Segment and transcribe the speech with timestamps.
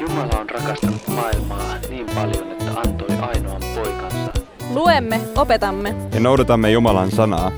[0.00, 4.32] Jumala on rakastanut maailmaa niin paljon, että antoi ainoan poikansa.
[4.74, 5.94] Luemme, opetamme.
[6.14, 7.52] Ja noudatamme Jumalan sanaa.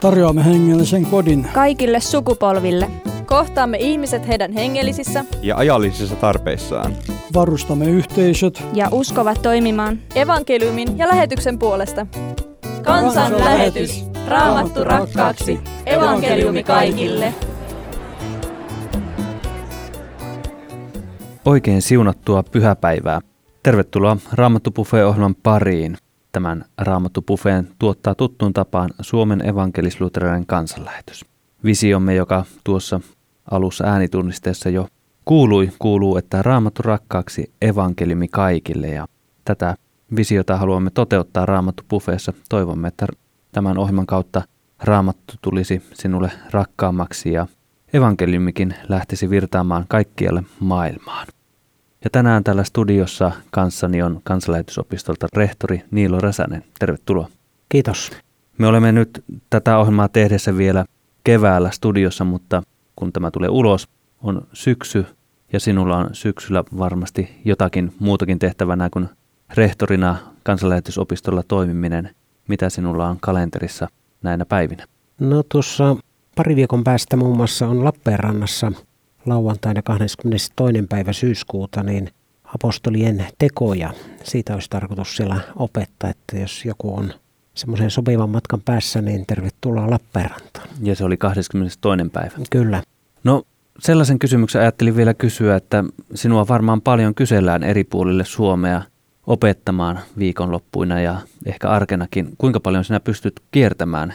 [0.00, 1.48] Tarjoamme hengellisen kodin.
[1.52, 2.90] Kaikille sukupolville.
[3.26, 6.92] Kohtaamme ihmiset heidän hengellisissä ja ajallisissa tarpeissaan.
[7.34, 12.06] Varustamme yhteisöt ja uskovat toimimaan evankeliumin ja lähetyksen puolesta.
[12.82, 14.04] Kansan lähetys.
[14.28, 15.60] Raamattu rakkaaksi.
[15.86, 17.34] Evankeliumi kaikille.
[21.44, 23.20] Oikein siunattua pyhäpäivää.
[23.62, 24.70] Tervetuloa Raamattu
[25.06, 25.96] ohjelman pariin.
[26.32, 27.24] Tämän Raamattu
[27.78, 31.24] tuottaa tuttuun tapaan Suomen evankelisluterilainen kansanlähetys.
[31.64, 33.00] Visiomme, joka tuossa
[33.50, 34.88] alussa äänitunnisteessa jo
[35.24, 39.06] kuului, kuuluu, että Raamattu rakkaaksi evankeliumi kaikille ja
[39.44, 39.76] tätä
[40.16, 42.32] visiota haluamme toteuttaa Raamattu Pufeessa.
[42.48, 43.06] Toivomme, että
[43.52, 44.42] tämän ohjelman kautta
[44.82, 47.46] Raamattu tulisi sinulle rakkaammaksi ja
[47.94, 51.26] evankeliumikin lähtisi virtaamaan kaikkialle maailmaan.
[52.04, 56.64] Ja tänään täällä studiossa kanssani on kansanlähetysopistolta rehtori Niilo Räsänen.
[56.78, 57.28] Tervetuloa.
[57.68, 58.10] Kiitos.
[58.58, 60.84] Me olemme nyt tätä ohjelmaa tehdessä vielä
[61.24, 62.62] keväällä studiossa, mutta
[62.96, 63.88] kun tämä tulee ulos,
[64.22, 65.06] on syksy
[65.52, 69.08] ja sinulla on syksyllä varmasti jotakin muutakin tehtävänä kuin
[69.56, 72.10] rehtorina kansanlähetysopistolla toimiminen.
[72.48, 73.88] Mitä sinulla on kalenterissa
[74.22, 74.86] näinä päivinä?
[75.20, 75.96] No tuossa
[76.36, 78.72] pari viikon päästä muun muassa on Lappeenrannassa
[79.26, 80.52] lauantaina 22.
[80.88, 82.10] päivä syyskuuta niin
[82.44, 83.90] apostolien tekoja.
[84.24, 87.12] Siitä olisi tarkoitus siellä opettaa, että jos joku on
[87.54, 90.68] semmoisen sopivan matkan päässä, niin tervetuloa Lappeenrantaan.
[90.82, 92.10] Ja se oli 22.
[92.12, 92.32] päivä.
[92.50, 92.82] Kyllä.
[93.24, 93.42] No
[93.78, 95.84] sellaisen kysymyksen ajattelin vielä kysyä, että
[96.14, 98.82] sinua varmaan paljon kysellään eri puolille Suomea
[99.26, 102.28] opettamaan viikonloppuina ja ehkä arkenakin.
[102.38, 104.14] Kuinka paljon sinä pystyt kiertämään,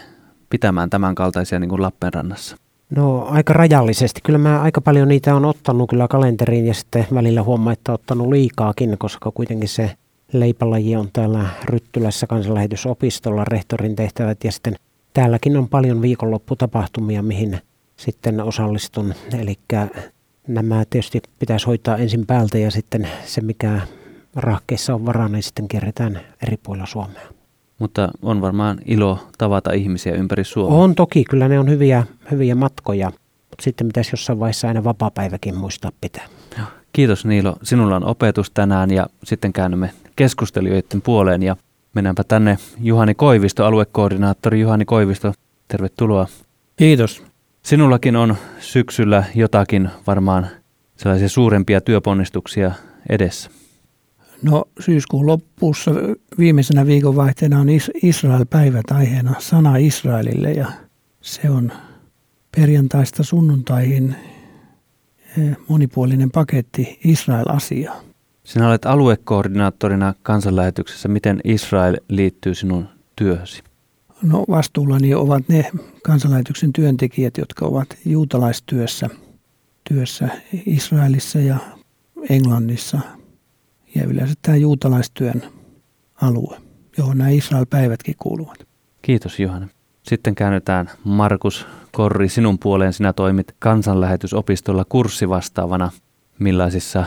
[0.49, 2.57] pitämään tämän kaltaisia niin kuin Lappeenrannassa?
[2.95, 4.21] No aika rajallisesti.
[4.23, 8.27] Kyllä mä aika paljon niitä on ottanut kyllä kalenteriin ja sitten välillä huomaa, että ottanut
[8.27, 9.91] liikaakin, koska kuitenkin se
[10.33, 14.75] leipälaji on täällä Ryttylässä kansanlähetysopistolla rehtorin tehtävät ja sitten
[15.13, 17.61] täälläkin on paljon viikonlopputapahtumia, mihin
[17.97, 19.13] sitten osallistun.
[19.39, 19.55] Eli
[20.47, 23.81] nämä tietysti pitäisi hoitaa ensin päältä ja sitten se, mikä
[24.35, 27.38] rahkeissa on varaa, niin sitten kierretään eri puolilla Suomea.
[27.79, 30.79] Mutta on varmaan ilo tavata ihmisiä ympäri Suomea.
[30.79, 33.11] On toki, kyllä ne on hyviä, hyviä matkoja.
[33.49, 36.25] Mutta sitten pitäisi jossain vaiheessa aina vapaa-päiväkin muistaa pitää.
[36.93, 37.55] Kiitos Niilo.
[37.63, 41.55] Sinulla on opetus tänään ja sitten käännymme keskustelijoiden puoleen ja
[41.93, 45.33] mennäänpä tänne Juhani Koivisto, aluekoordinaattori Juhani Koivisto.
[45.67, 46.27] Tervetuloa.
[46.75, 47.23] Kiitos.
[47.63, 50.47] Sinullakin on syksyllä jotakin varmaan
[50.97, 52.71] sellaisia suurempia työponnistuksia
[53.09, 53.49] edessä.
[54.41, 55.91] No syyskuun loppuussa
[56.37, 57.67] viimeisenä viikonvaihteena on
[58.03, 60.71] Israel-päivät aiheena sana Israelille ja
[61.21, 61.71] se on
[62.57, 64.15] perjantaista sunnuntaihin
[65.37, 68.01] eh, monipuolinen paketti Israel-asiaa.
[68.43, 71.07] Sinä olet aluekoordinaattorina kansanlähetyksessä.
[71.07, 73.63] Miten Israel liittyy sinun työhösi?
[74.23, 75.71] No vastuullani ovat ne
[76.03, 79.09] kansanlähetyksen työntekijät, jotka ovat juutalaistyössä
[79.83, 80.29] työssä
[80.65, 81.57] Israelissa ja
[82.29, 82.99] Englannissa
[83.95, 85.43] ja yleensä tämä juutalaistyön
[86.21, 86.57] alue,
[86.97, 88.67] johon nämä Israel-päivätkin kuuluvat.
[89.01, 89.67] Kiitos Johanna.
[90.03, 92.93] Sitten käännytään Markus Korri sinun puoleen.
[92.93, 95.91] Sinä toimit kansanlähetysopistolla kurssivastaavana.
[96.39, 97.05] Millaisissa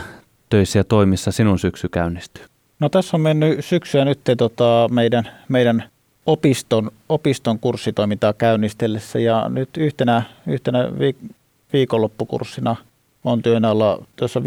[0.49, 2.45] töissä ja toimissa sinun syksy käynnistyy?
[2.79, 5.83] No tässä on mennyt syksyä nyt tota, meidän, meidän
[6.25, 11.33] opiston, opiston kurssitoimintaa käynnistellessä ja nyt yhtenä, yhtenä viik-
[11.73, 12.75] viikonloppukurssina
[13.23, 14.43] on työn alla tuossa 5-7.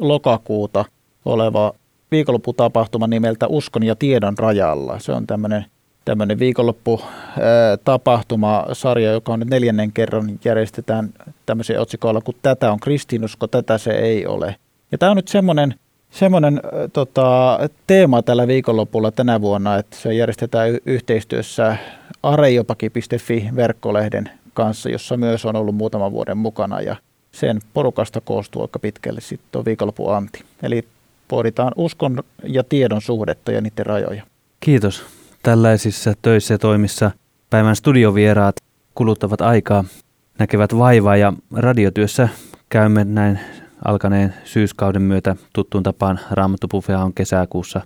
[0.00, 0.84] lokakuuta
[1.24, 1.72] oleva
[2.10, 4.98] viikonlopputapahtuma nimeltä Uskon ja tiedon rajalla.
[4.98, 5.64] Se on tämmöinen
[6.04, 11.10] tämmöinen viikonlopputapahtuma-sarja, joka on nyt neljännen kerran järjestetään
[11.46, 14.56] tämmöisen otsikoilla, kun tätä on kristinusko, tätä se ei ole.
[14.92, 15.74] Ja tämä on nyt semmoinen,
[16.10, 16.60] semmoinen
[16.92, 21.76] tota, teema tällä viikonlopulla tänä vuonna, että se järjestetään yhteistyössä
[22.22, 26.96] areijopaki.fi verkkolehden kanssa, jossa myös on ollut muutaman vuoden mukana ja
[27.32, 30.06] sen porukasta koostuu aika pitkälle sitten tuo viikonloppu.
[30.62, 30.84] Eli
[31.28, 34.22] pohditaan uskon ja tiedon suhdetta ja niiden rajoja.
[34.60, 35.04] Kiitos.
[35.42, 37.10] Tällaisissa töissä ja toimissa
[37.50, 38.56] päivän studiovieraat
[38.94, 39.84] kuluttavat aikaa,
[40.38, 42.28] näkevät vaivaa ja radiotyössä
[42.68, 43.40] käymme näin
[43.84, 47.80] alkaneen syyskauden myötä tuttuun tapaan Raamattopufea on kesäkuussa,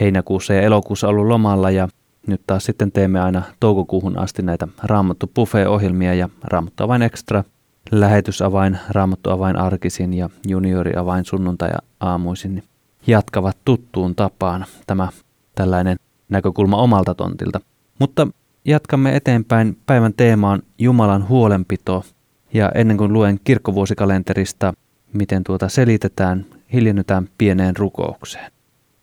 [0.00, 1.88] heinäkuussa ja elokuussa ollut lomalla ja
[2.26, 5.30] nyt taas sitten teemme aina toukokuuhun asti näitä Raamattu
[5.68, 7.44] ohjelmia ja Raamattu Avain Extra,
[7.90, 11.70] lähetysavain, Raamattu Avain arkisin ja junioriavain sunnuntai
[12.00, 12.62] aamuisin
[13.06, 15.08] jatkavat tuttuun tapaan tämä
[15.54, 15.96] tällainen
[16.28, 17.60] näkökulma omalta tontilta.
[17.98, 18.28] Mutta
[18.64, 19.78] jatkamme eteenpäin.
[19.86, 22.04] Päivän teema on Jumalan huolenpito.
[22.52, 24.74] Ja ennen kuin luen kirkkovuosikalenterista,
[25.12, 28.52] miten tuota selitetään, hiljennytään pieneen rukoukseen.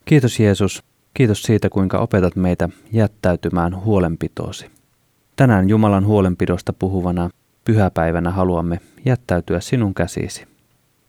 [0.05, 0.83] Kiitos Jeesus,
[1.13, 4.71] kiitos siitä kuinka opetat meitä jättäytymään huolenpitoosi.
[5.35, 7.29] Tänään Jumalan huolenpidosta puhuvana
[7.65, 10.45] pyhäpäivänä haluamme jättäytyä sinun käsisi.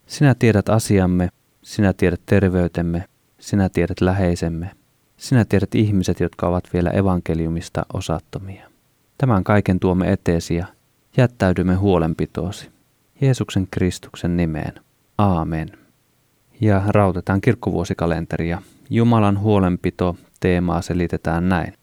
[0.06, 1.28] Sinä tiedät asiamme,
[1.62, 3.04] sinä tiedät terveytemme,
[3.38, 4.70] sinä tiedät läheisemme,
[5.16, 8.68] sinä tiedät ihmiset, jotka ovat vielä evankeliumista osattomia.
[9.18, 10.66] Tämän kaiken tuomme eteesi ja
[11.16, 12.70] jättäydymme huolenpitoosi.
[13.20, 14.72] Jeesuksen Kristuksen nimeen.
[15.18, 15.72] Aamen.
[16.60, 18.62] Ja rautetaan kirkkovuosikalenteria.
[18.90, 21.74] Jumalan huolenpito teemaa selitetään näin.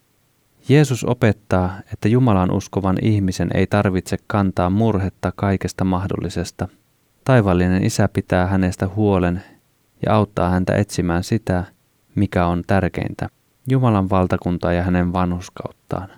[0.70, 6.68] Jeesus opettaa, että Jumalan uskovan ihmisen ei tarvitse kantaa murhetta kaikesta mahdollisesta.
[7.24, 9.44] Taivallinen isä pitää hänestä huolen
[10.06, 11.64] ja auttaa häntä etsimään sitä,
[12.16, 13.30] mikä on tärkeintä,
[13.70, 16.10] Jumalan valtakuntaa ja hänen vanhuskauttaan.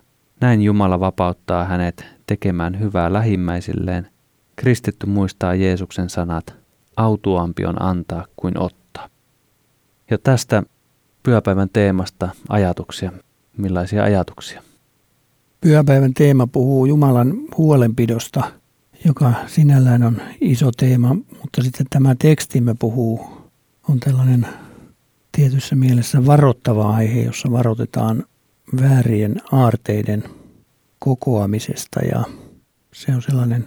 [0.41, 4.07] Näin Jumala vapauttaa hänet tekemään hyvää lähimmäisilleen.
[4.55, 6.55] Kristitty muistaa Jeesuksen sanat,
[6.97, 9.09] autuampi on antaa kuin ottaa.
[10.11, 10.63] Ja tästä
[11.23, 13.11] pyhäpäivän teemasta ajatuksia.
[13.57, 14.63] Millaisia ajatuksia?
[15.61, 18.51] Pyhäpäivän teema puhuu Jumalan huolenpidosta,
[19.05, 23.36] joka sinällään on iso teema, mutta sitten tämä tekstimme puhuu,
[23.89, 24.47] on tällainen
[25.31, 28.23] tietyssä mielessä varoittava aihe, jossa varoitetaan
[28.81, 30.23] väärien aarteiden
[30.99, 32.23] kokoamisesta ja
[32.93, 33.65] se on sellainen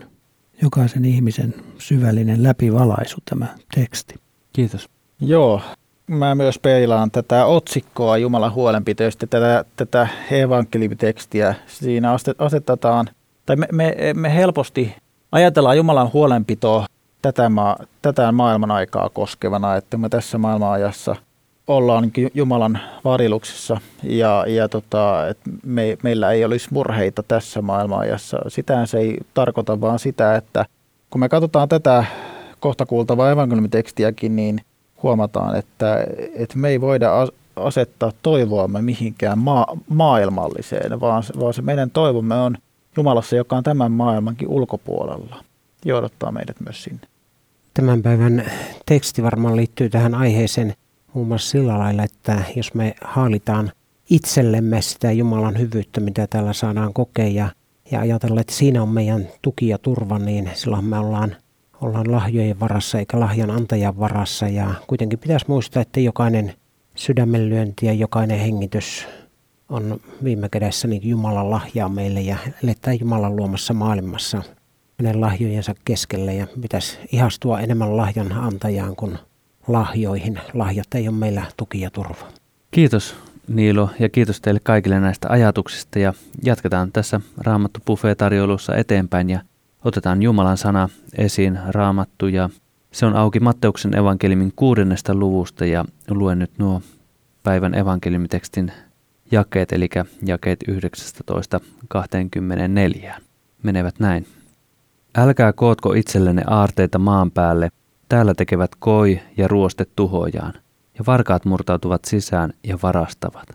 [0.62, 4.14] jokaisen ihmisen syvällinen läpivalaisu tämä teksti.
[4.52, 4.88] Kiitos.
[5.20, 5.62] Joo,
[6.06, 11.54] mä myös peilaan tätä otsikkoa Jumalan huolenpitoista, tätä, tätä evankeliumitekstiä.
[11.66, 13.06] Siinä asetetaan,
[13.46, 14.94] tai me, me, me helposti
[15.32, 16.86] ajatellaan Jumalan huolenpitoa
[17.22, 21.16] tätä, maa, tätä maailman aikaa koskevana, että me tässä maailman ajassa
[21.66, 25.16] ollaan Jumalan variluksessa ja, ja tota,
[25.64, 28.38] me, meillä ei olisi murheita tässä maailman ajassa.
[28.48, 30.66] Sitähän se ei tarkoita vaan sitä, että
[31.10, 32.04] kun me katsotaan tätä
[32.60, 34.60] kohta kuultavaa evankeliumitekstiäkin, niin
[35.02, 37.10] huomataan, että, että me ei voida
[37.56, 42.56] asettaa toivoamme mihinkään maa, maailmalliseen, vaan, vaan se meidän toivomme on
[42.96, 45.44] Jumalassa, joka on tämän maailmankin ulkopuolella.
[45.84, 47.00] Johdattaa meidät myös sinne.
[47.74, 48.50] Tämän päivän
[48.86, 50.74] teksti varmaan liittyy tähän aiheeseen
[51.14, 53.72] muun muassa sillä lailla, että jos me haalitaan
[54.10, 57.48] itsellemme sitä Jumalan hyvyyttä, mitä täällä saadaan kokea ja,
[57.90, 61.36] ja ajatella, että siinä on meidän tuki ja turva, niin silloin me ollaan,
[61.80, 64.48] ollaan lahjojen varassa eikä lahjan antajan varassa.
[64.48, 66.54] Ja kuitenkin pitäisi muistaa, että jokainen
[66.94, 69.06] sydämenlyönti ja jokainen hengitys
[69.68, 74.42] on viime kädessä niin Jumalan lahjaa meille ja eletään Jumalan luomassa maailmassa
[75.00, 79.18] hänen lahjojensa keskelle ja pitäisi ihastua enemmän lahjan antajaan kuin
[79.68, 80.40] lahjoihin.
[80.54, 82.26] Lahjat ei ole meillä tuki ja turva.
[82.70, 83.16] Kiitos
[83.48, 86.14] Niilo ja kiitos teille kaikille näistä ajatuksista ja
[86.44, 89.40] jatketaan tässä Raamattu Buffet-tarjoilussa eteenpäin ja
[89.84, 90.88] otetaan Jumalan sana
[91.18, 92.50] esiin Raamattu ja
[92.92, 96.82] se on auki Matteuksen evankeliumin kuudennesta luvusta ja luen nyt nuo
[97.42, 98.72] päivän evankeliumitekstin
[99.30, 99.88] jakeet, eli
[100.26, 100.74] jakeet 19-24.
[103.62, 104.26] Menevät näin.
[105.16, 107.70] Älkää kootko itsellenne aarteita maan päälle,
[108.08, 110.52] täällä tekevät koi ja ruoste tuhojaan,
[110.98, 113.48] ja varkaat murtautuvat sisään ja varastavat.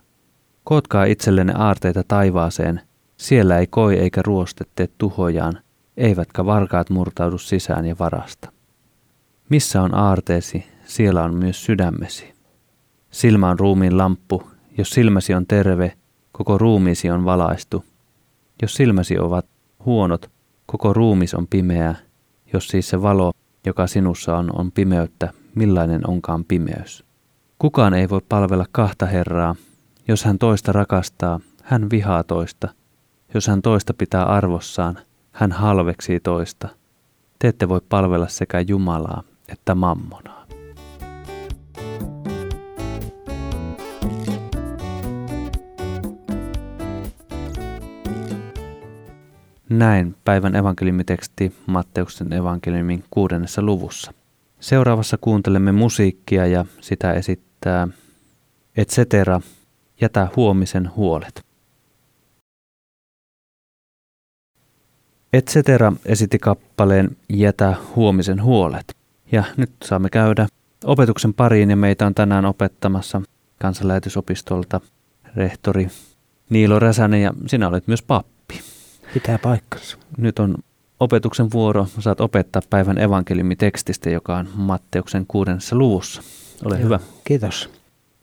[0.63, 2.81] Kootkaa itsellenne aarteita taivaaseen,
[3.17, 5.59] siellä ei koi eikä ruoste tee tuhojaan,
[5.97, 8.51] eivätkä varkaat murtaudu sisään ja varasta.
[9.49, 12.33] Missä on aarteesi, siellä on myös sydämesi.
[13.11, 14.43] Silmä on ruumiin lamppu,
[14.77, 15.93] jos silmäsi on terve,
[16.31, 17.85] koko ruumiisi on valaistu.
[18.61, 19.45] Jos silmäsi ovat
[19.85, 20.34] huonot,
[20.65, 21.95] koko ruumis on pimeä,
[22.53, 23.31] jos siis se valo,
[23.65, 27.05] joka sinussa on, on pimeyttä, millainen onkaan pimeys.
[27.59, 29.55] Kukaan ei voi palvella kahta Herraa.
[30.07, 32.67] Jos hän toista rakastaa, hän vihaa toista.
[33.33, 34.99] Jos hän toista pitää arvossaan,
[35.31, 36.69] hän halveksii toista.
[37.39, 40.34] Te ette voi palvella sekä Jumalaa että mammonaa.
[49.69, 54.13] Näin päivän evankeliumiteksti Matteuksen evankeliumin kuudennessa luvussa.
[54.59, 57.87] Seuraavassa kuuntelemme musiikkia ja sitä esittää
[58.77, 59.41] Et cetera,
[60.01, 61.45] jätä huomisen huolet.
[65.33, 68.95] Et cetera esitti kappaleen Jätä huomisen huolet.
[69.31, 70.47] Ja nyt saamme käydä
[70.83, 73.21] opetuksen pariin ja meitä on tänään opettamassa
[73.61, 74.81] kansanlähetysopistolta
[75.35, 75.87] rehtori
[76.49, 78.34] Niilo Räsänen ja sinä olet myös pappi.
[79.13, 79.97] Pitää paikkansa.
[80.17, 80.55] Nyt on
[80.99, 81.87] opetuksen vuoro.
[81.99, 86.21] Saat opettaa päivän evankeliumitekstistä, joka on Matteuksen kuudennessa luvussa.
[86.65, 86.99] Ole Joo, hyvä.
[87.23, 87.69] Kiitos.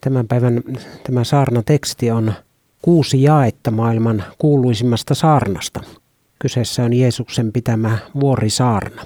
[0.01, 0.61] Tämän päivän
[1.03, 2.33] tämä saarnateksti on
[2.81, 5.79] kuusi jaetta maailman kuuluisimmasta saarnasta.
[6.39, 9.01] Kyseessä on Jeesuksen pitämä vuorisaarna.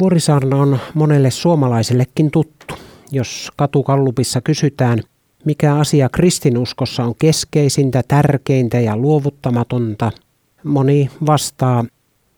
[0.00, 2.74] Vuorisaarna on monelle suomalaisellekin tuttu.
[3.10, 4.98] Jos katukallupissa kysytään,
[5.44, 10.12] mikä asia kristinuskossa on keskeisintä, tärkeintä ja luovuttamatonta,
[10.64, 11.84] moni vastaa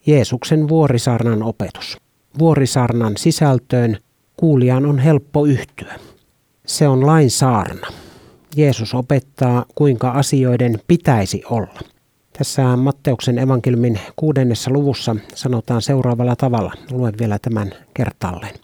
[0.06, 1.98] Jeesuksen vuorisaarnan opetus.
[2.38, 3.98] Vuorisaarnan sisältöön
[4.36, 5.94] kuulijan on helppo yhtyä.
[6.66, 7.86] Se on lain saarna.
[8.56, 11.80] Jeesus opettaa, kuinka asioiden pitäisi olla.
[12.38, 16.72] Tässä Matteuksen evankeliumin kuudennessa luvussa sanotaan seuraavalla tavalla.
[16.90, 18.54] Luen vielä tämän kertaalleen.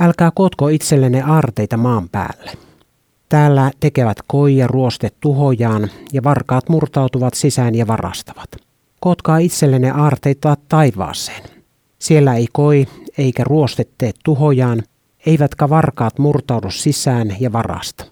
[0.00, 2.50] Älkää kootko itsellenne aarteita maan päälle.
[3.28, 8.48] Täällä tekevät koi ja ruoste tuhojaan ja varkaat murtautuvat sisään ja varastavat.
[9.04, 11.42] Kootkaa itsellenne aarteita taivaaseen.
[11.98, 12.86] Siellä ei koi
[13.18, 14.82] eikä ruoste tee tuhojaan,
[15.26, 18.04] eivätkä varkaat murtaudu sisään ja varasta.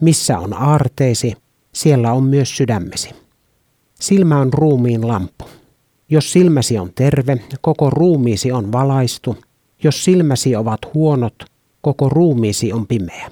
[0.00, 1.34] Missä on aarteesi,
[1.72, 3.10] siellä on myös sydämesi.
[4.00, 5.44] Silmä on ruumiin lampu.
[6.08, 9.36] Jos silmäsi on terve, koko ruumiisi on valaistu.
[9.82, 11.44] Jos silmäsi ovat huonot,
[11.80, 13.30] koko ruumiisi on pimeä.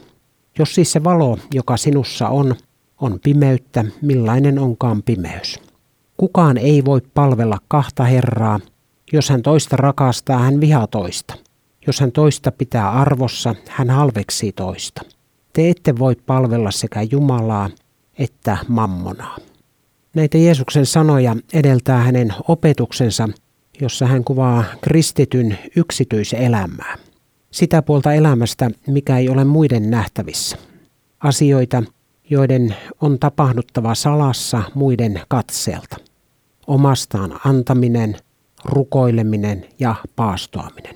[0.59, 2.55] Jos siis se valo, joka sinussa on,
[3.01, 5.74] on pimeyttä, millainen onkaan pimeys.
[6.17, 8.61] Kukaan ei voi palvella kahta Herraa.
[9.13, 11.35] Jos hän toista rakastaa, hän vihaa toista.
[11.87, 15.03] Jos hän toista pitää arvossa, hän halveksii toista.
[15.53, 17.71] Te ette voi palvella sekä Jumalaa
[18.19, 19.37] että mammonaa.
[20.15, 23.29] Näitä Jeesuksen sanoja edeltää hänen opetuksensa,
[23.81, 26.99] jossa hän kuvaa kristityn yksityiselämää.
[27.51, 30.57] Sitä puolta elämästä, mikä ei ole muiden nähtävissä.
[31.21, 31.83] Asioita,
[32.31, 35.97] joiden on tapahduttava salassa muiden katseelta.
[36.67, 38.17] Omastaan antaminen,
[38.65, 40.95] rukoileminen ja paastoaminen.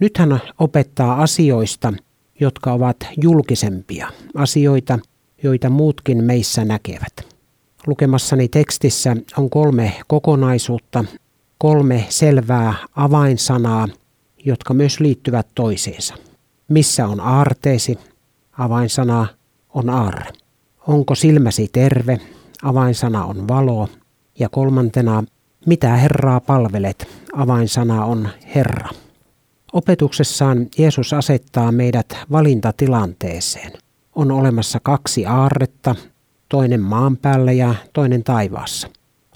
[0.00, 1.92] Nyt hän opettaa asioista,
[2.40, 4.98] jotka ovat julkisempia, asioita,
[5.42, 7.12] joita muutkin meissä näkevät.
[7.86, 11.04] Lukemassani tekstissä on kolme kokonaisuutta,
[11.58, 13.88] kolme selvää avainsanaa,
[14.44, 16.14] jotka myös liittyvät toisiinsa.
[16.68, 17.98] Missä on aarteesi?
[18.58, 19.26] Avainsana
[19.74, 20.32] on aarre.
[20.86, 22.18] Onko silmäsi terve?
[22.62, 23.88] Avainsana on valo.
[24.38, 25.24] Ja kolmantena,
[25.66, 27.08] mitä Herraa palvelet?
[27.36, 28.88] Avainsana on Herra.
[29.72, 33.72] Opetuksessaan Jeesus asettaa meidät valintatilanteeseen.
[34.14, 35.94] On olemassa kaksi aarretta,
[36.48, 38.88] toinen maan päällä ja toinen taivaassa.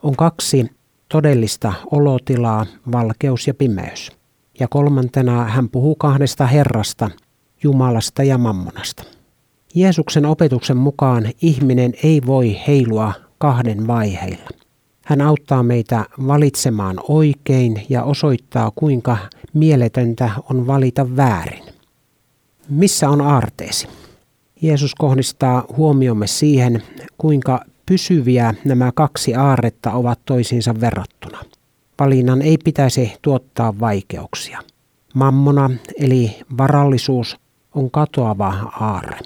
[0.02, 0.66] On kaksi
[1.08, 4.12] todellista olotilaa, valkeus ja pimeys.
[4.60, 7.10] Ja kolmantena hän puhuu kahdesta Herrasta,
[7.62, 9.19] Jumalasta ja Mammonasta.
[9.74, 14.48] Jeesuksen opetuksen mukaan ihminen ei voi heilua kahden vaiheilla.
[15.04, 19.16] Hän auttaa meitä valitsemaan oikein ja osoittaa, kuinka
[19.54, 21.64] mieletöntä on valita väärin.
[22.68, 23.88] Missä on aarteesi?
[24.62, 26.82] Jeesus kohdistaa huomiomme siihen,
[27.18, 31.38] kuinka pysyviä nämä kaksi aarretta ovat toisiinsa verrattuna.
[32.00, 34.58] Valinnan ei pitäisi tuottaa vaikeuksia.
[35.14, 37.36] Mammona eli varallisuus
[37.74, 38.48] on katoava
[38.80, 39.18] aarre.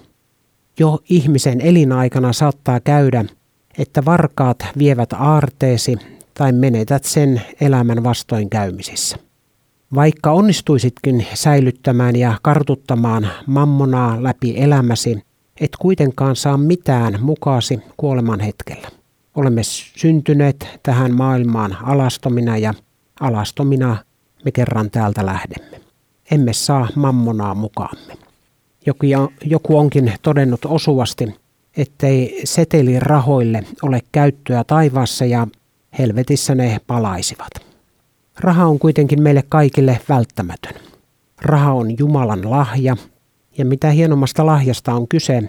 [0.78, 3.24] Jo ihmisen elinaikana saattaa käydä,
[3.78, 5.96] että varkaat vievät aarteesi
[6.34, 9.16] tai menetät sen elämän vastoinkäymisissä.
[9.94, 15.22] Vaikka onnistuisitkin säilyttämään ja kartuttamaan mammonaa läpi elämäsi,
[15.60, 18.88] et kuitenkaan saa mitään mukaasi kuoleman hetkellä.
[19.34, 19.62] Olemme
[19.96, 22.74] syntyneet tähän maailmaan alastomina ja
[23.20, 23.96] alastomina
[24.44, 25.80] me kerran täältä lähdemme.
[26.30, 28.23] Emme saa mammonaa mukaamme.
[29.44, 31.34] Joku onkin todennut osuvasti,
[31.76, 35.46] ettei setelirahoille ole käyttöä taivaassa ja
[35.98, 37.50] helvetissä ne palaisivat.
[38.40, 40.74] Raha on kuitenkin meille kaikille välttämätön.
[41.42, 42.96] Raha on Jumalan lahja,
[43.58, 45.42] ja mitä hienommasta lahjasta on kyse,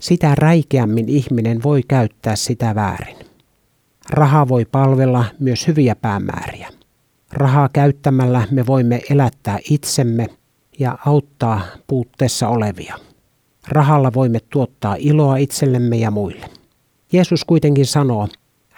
[0.00, 3.16] sitä räikeämmin ihminen voi käyttää sitä väärin.
[4.10, 6.68] Raha voi palvella myös hyviä päämääriä.
[7.32, 10.28] Rahaa käyttämällä me voimme elättää itsemme
[10.78, 12.98] ja auttaa puutteessa olevia.
[13.68, 16.46] Rahalla voimme tuottaa iloa itsellemme ja muille.
[17.12, 18.28] Jeesus kuitenkin sanoo,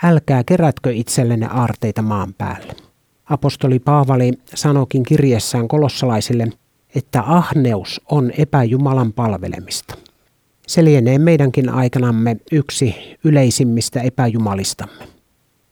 [0.03, 2.75] älkää kerätkö itsellenne aarteita maan päälle.
[3.31, 6.49] Apostoli Paavali sanokin kirjeessään kolossalaisille,
[6.95, 9.95] että ahneus on epäjumalan palvelemista.
[10.67, 15.09] Se lienee meidänkin aikanamme yksi yleisimmistä epäjumalistamme.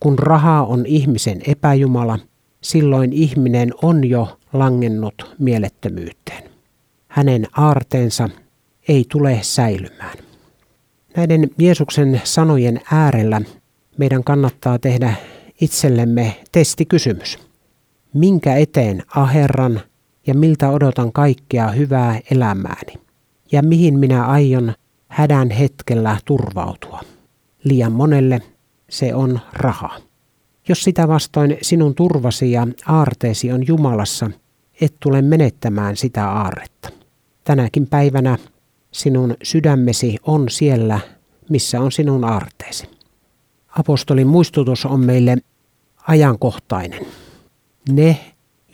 [0.01, 2.19] Kun raha on ihmisen epäjumala,
[2.61, 6.51] silloin ihminen on jo langennut mielettömyyteen.
[7.09, 8.29] Hänen aarteensa
[8.89, 10.19] ei tule säilymään.
[11.17, 13.41] Näiden Jeesuksen sanojen äärellä
[13.99, 15.15] meidän kannattaa tehdä
[15.61, 17.39] itsellemme testikysymys.
[18.15, 19.81] Minkä eteen aherran
[20.27, 22.95] ja miltä odotan kaikkea hyvää elämääni?
[23.53, 24.73] Ja mihin minä aion
[25.09, 27.01] hädän hetkellä turvautua?
[27.65, 28.41] Liian monelle
[28.91, 30.01] se on raha.
[30.69, 34.31] Jos sitä vastoin sinun turvasi ja aarteesi on Jumalassa,
[34.83, 36.89] et tule menettämään sitä aarretta.
[37.45, 38.39] Tänäkin päivänä
[38.93, 41.01] sinun sydämesi on siellä,
[41.51, 42.89] missä on sinun aarteesi.
[43.79, 45.37] Apostolin muistutus on meille
[46.09, 47.07] ajankohtainen.
[47.89, 48.19] Ne,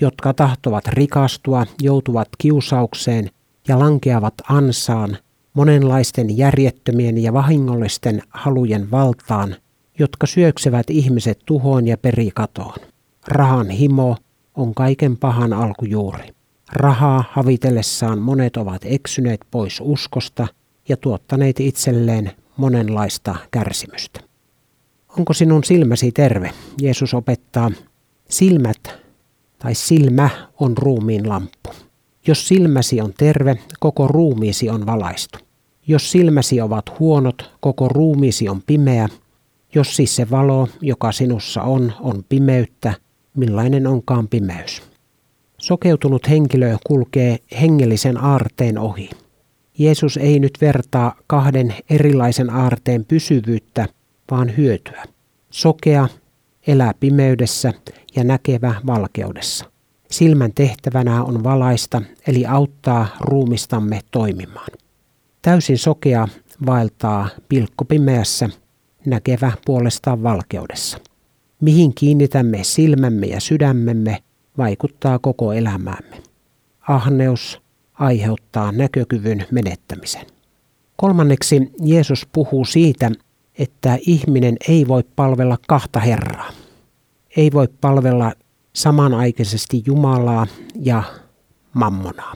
[0.00, 3.30] jotka tahtovat rikastua, joutuvat kiusaukseen
[3.68, 5.18] ja lankeavat ansaan,
[5.54, 9.56] monenlaisten järjettömien ja vahingollisten halujen valtaan,
[9.98, 12.76] jotka syöksevät ihmiset tuhoon ja perikatoon.
[13.28, 14.16] Rahan himo
[14.58, 16.28] on kaiken pahan alkujuuri.
[16.72, 20.46] Rahaa havitellessaan monet ovat eksyneet pois uskosta
[20.88, 24.20] ja tuottaneet itselleen monenlaista kärsimystä.
[25.18, 26.50] Onko sinun silmäsi terve?
[26.82, 27.70] Jeesus opettaa,
[28.28, 28.90] silmät
[29.58, 31.70] tai silmä on ruumiin lamppu.
[32.26, 35.38] Jos silmäsi on terve, koko ruumiisi on valaistu.
[35.86, 39.08] Jos silmäsi ovat huonot, koko ruumiisi on pimeä.
[39.74, 42.94] Jos siis se valo, joka sinussa on, on pimeyttä,
[43.38, 44.82] millainen onkaan pimeys.
[45.58, 49.10] Sokeutunut henkilö kulkee hengellisen aarteen ohi.
[49.78, 53.88] Jeesus ei nyt vertaa kahden erilaisen aarteen pysyvyyttä,
[54.30, 55.04] vaan hyötyä.
[55.50, 56.08] Sokea
[56.66, 57.72] elää pimeydessä
[58.16, 59.64] ja näkevä valkeudessa.
[60.10, 64.68] Silmän tehtävänä on valaista, eli auttaa ruumistamme toimimaan.
[65.42, 66.28] Täysin sokea
[66.66, 68.50] vaeltaa pilkkopimeässä,
[69.06, 70.98] näkevä puolestaan valkeudessa.
[71.60, 74.18] Mihin kiinnitämme silmämme ja sydämemme,
[74.58, 76.22] vaikuttaa koko elämäämme.
[76.88, 77.60] Ahneus
[77.94, 80.26] aiheuttaa näkökyvyn menettämisen.
[80.96, 83.10] Kolmanneksi Jeesus puhuu siitä,
[83.58, 86.50] että ihminen ei voi palvella kahta Herraa.
[87.36, 88.32] Ei voi palvella
[88.72, 90.46] samanaikaisesti Jumalaa
[90.82, 91.02] ja
[91.72, 92.34] mammonaa.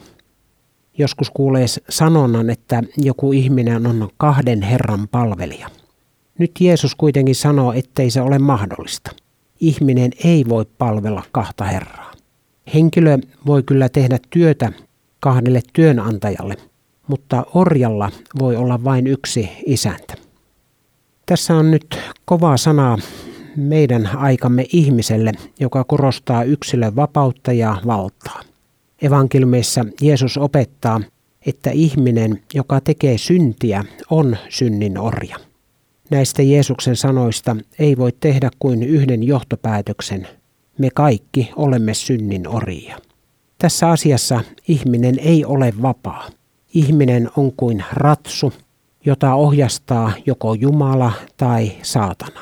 [0.99, 5.71] Joskus kuulee sanonnan, että joku ihminen on kahden Herran palvelija.
[6.39, 9.11] Nyt Jeesus kuitenkin sanoo, ettei se ole mahdollista.
[9.61, 12.13] Ihminen ei voi palvella kahta Herraa.
[12.75, 14.73] Henkilö voi kyllä tehdä työtä
[15.21, 16.55] kahdelle työnantajalle,
[17.07, 20.15] mutta orjalla voi olla vain yksi isäntä.
[21.27, 22.99] Tässä on nyt kovaa sanaa
[23.57, 28.41] meidän aikamme ihmiselle, joka korostaa yksilön vapautta ja valtaa.
[29.03, 31.01] Evankeliumissa Jeesus opettaa,
[31.47, 35.37] että ihminen, joka tekee syntiä, on synnin orja.
[36.13, 40.29] Näistä Jeesuksen sanoista ei voi tehdä kuin yhden johtopäätöksen.
[40.79, 42.99] Me kaikki olemme synnin orjia.
[43.59, 46.29] Tässä asiassa ihminen ei ole vapaa.
[46.75, 48.53] Ihminen on kuin ratsu,
[49.05, 52.41] jota ohjastaa joko Jumala tai saatana.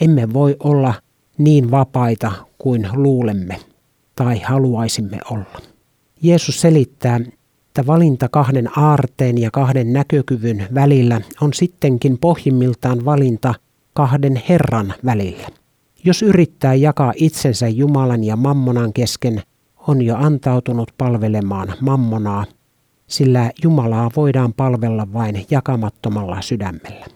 [0.00, 0.94] Emme voi olla
[1.38, 3.56] niin vapaita kuin luulemme
[4.16, 5.60] tai haluaisimme olla.
[6.22, 7.20] Jeesus selittää,
[7.70, 13.54] että valinta kahden aarteen ja kahden näkökyvyn välillä on sittenkin pohjimmiltaan valinta
[13.92, 15.48] kahden Herran välillä.
[16.04, 19.42] Jos yrittää jakaa itsensä Jumalan ja mammonan kesken,
[19.88, 22.44] on jo antautunut palvelemaan mammonaa,
[23.06, 27.06] sillä Jumalaa voidaan palvella vain jakamattomalla sydämellä.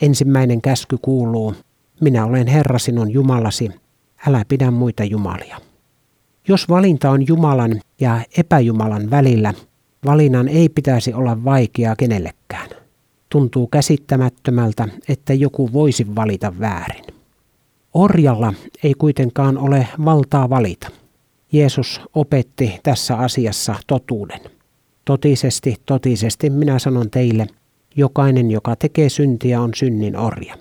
[0.00, 1.54] Ensimmäinen käsky kuuluu,
[2.00, 3.70] minä olen Herra sinun Jumalasi,
[4.26, 5.56] älä pidä muita jumalia.
[6.48, 9.54] Jos valinta on Jumalan ja epäjumalan välillä,
[10.04, 12.70] valinnan ei pitäisi olla vaikeaa kenellekään.
[13.28, 17.04] Tuntuu käsittämättömältä, että joku voisi valita väärin.
[17.94, 20.88] Orjalla ei kuitenkaan ole valtaa valita.
[21.52, 24.40] Jeesus opetti tässä asiassa totuuden.
[25.04, 27.46] Totisesti, totisesti minä sanon teille,
[27.96, 30.54] jokainen, joka tekee syntiä, on synnin orja.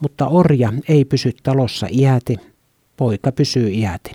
[0.00, 2.36] Mutta orja ei pysy talossa iäti,
[2.96, 4.10] poika pysyy iäti.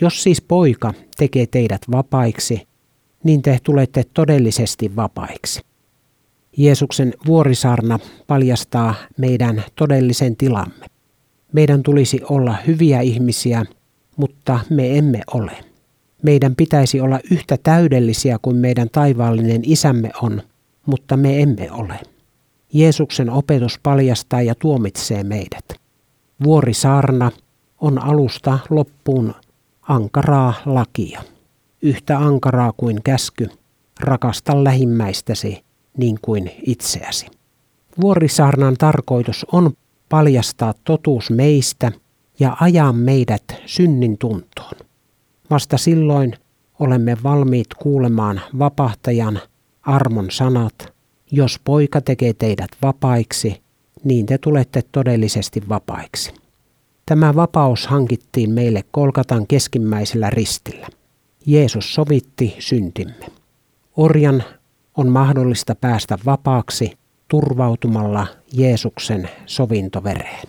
[0.00, 2.68] Jos siis poika tekee teidät vapaiksi,
[3.24, 5.60] niin te tulette todellisesti vapaiksi.
[6.56, 10.86] Jeesuksen vuorisaarna paljastaa meidän todellisen tilamme.
[11.52, 13.64] Meidän tulisi olla hyviä ihmisiä,
[14.16, 15.52] mutta me emme ole.
[16.22, 20.42] Meidän pitäisi olla yhtä täydellisiä kuin meidän taivaallinen isämme on,
[20.86, 22.00] mutta me emme ole.
[22.72, 25.64] Jeesuksen opetus paljastaa ja tuomitsee meidät.
[26.44, 27.30] Vuorisaarna
[27.80, 29.34] on alusta loppuun
[29.82, 31.22] ankaraa lakia.
[31.82, 33.48] Yhtä ankaraa kuin käsky,
[34.00, 35.64] rakasta lähimmäistäsi
[35.96, 37.26] niin kuin itseäsi.
[38.00, 39.72] Vuorisaarnan tarkoitus on
[40.08, 41.92] paljastaa totuus meistä
[42.40, 44.72] ja ajaa meidät synnin tuntoon.
[45.50, 46.34] Vasta silloin
[46.78, 49.40] olemme valmiit kuulemaan vapahtajan
[49.82, 50.74] armon sanat,
[51.30, 53.62] jos poika tekee teidät vapaiksi,
[54.04, 56.34] niin te tulette todellisesti vapaiksi.
[57.06, 60.86] Tämä vapaus hankittiin meille Kolkatan keskimmäisellä ristillä.
[61.46, 63.26] Jeesus sovitti syntimme.
[63.96, 64.44] Orjan
[64.96, 66.92] on mahdollista päästä vapaaksi
[67.28, 70.48] turvautumalla Jeesuksen sovintovereen.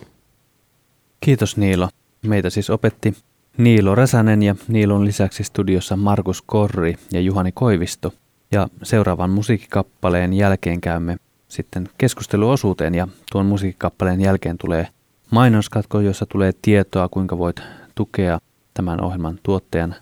[1.20, 1.88] Kiitos Niilo.
[2.26, 3.14] Meitä siis opetti
[3.58, 8.12] Niilo Räsänen ja Niilon lisäksi studiossa Markus Korri ja Juhani Koivisto.
[8.52, 11.16] Ja seuraavan musiikkikappaleen jälkeen käymme
[11.48, 14.88] sitten keskusteluosuuteen ja tuon musiikkikappaleen jälkeen tulee
[15.30, 17.60] mainoskatko, jossa tulee tietoa, kuinka voit
[17.94, 18.38] tukea
[18.74, 19.94] tämän ohjelman tuottajan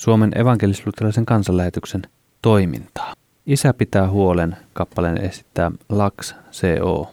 [0.00, 2.02] Suomen evankelisluterilaisen kansanlähetyksen
[2.42, 3.14] toimintaa.
[3.46, 7.12] Isä pitää huolen, kappaleen esittää Lax CO.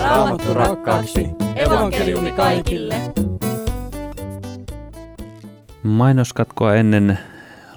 [0.00, 1.28] Raamattu rakkaaksi.
[1.56, 2.94] Evankeliumi kaikille.
[5.82, 7.18] Mainoskatkoa ennen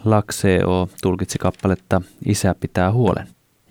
[0.06, 3.28] Lakseo tulkitsi kappaletta Isä pitää huolen.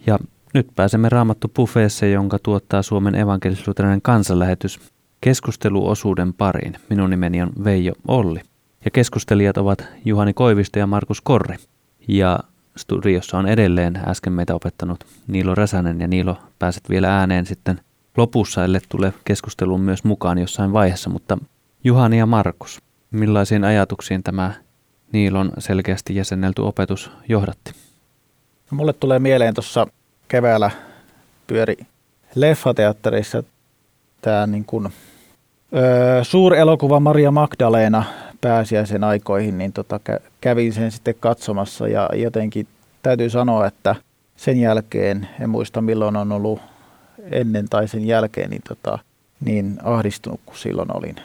[0.06, 0.18] Ja
[0.54, 6.76] nyt pääsemme Raamattu Buffeesse, jonka tuottaa Suomen evankelisluterilainen kansanlähetys keskusteluosuuden pariin.
[6.90, 8.40] Minun nimeni on Veijo Olli.
[8.84, 11.56] Ja keskustelijat ovat Juhani Koivisto ja Markus Korri.
[12.08, 12.38] Ja
[12.76, 17.80] studiossa on edelleen äsken meitä opettanut Niilo Räsänen ja Niilo pääset vielä ääneen sitten
[18.16, 21.38] lopussa, ellei tule keskusteluun myös mukaan jossain vaiheessa, mutta
[21.84, 24.52] Juhani ja Markus, millaisiin ajatuksiin tämä
[25.12, 27.72] Niilon selkeästi jäsennelty opetus johdatti?
[28.70, 29.86] No, mulle tulee mieleen tuossa
[30.28, 30.70] keväällä
[31.46, 31.76] pyöri
[32.34, 33.42] leffateatterissa
[34.26, 38.04] tämä niin kuin, ö, suurelokuva Maria Magdalena
[38.40, 40.00] pääsiäisen aikoihin, niin tota,
[40.40, 42.66] kävin sen sitten katsomassa ja jotenkin
[43.02, 43.94] täytyy sanoa, että
[44.36, 46.60] sen jälkeen, en muista milloin on ollut
[47.30, 48.98] ennen tai sen jälkeen, niin, tota,
[49.44, 51.16] niin ahdistunut kuin silloin olin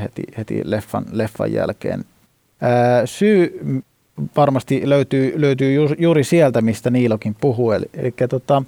[0.00, 2.04] heti, heti leffan, leffan jälkeen.
[2.60, 3.60] Ää, syy
[4.36, 7.72] varmasti löytyy, löytyy juuri sieltä, mistä Niilokin puhuu.
[7.72, 8.62] Eli, eli tota,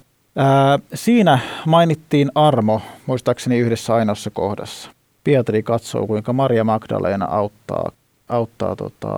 [0.93, 4.89] siinä mainittiin armo, muistaakseni yhdessä ainoassa kohdassa.
[5.23, 7.91] Pietari katsoo, kuinka Maria Magdalena auttaa,
[8.29, 9.15] auttaa tota,